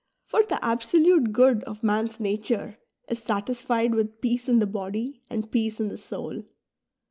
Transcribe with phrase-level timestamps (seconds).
[0.25, 5.51] For the absolute good of man's nature is satisfied with peace in the body and
[5.51, 6.41] peace in the soul.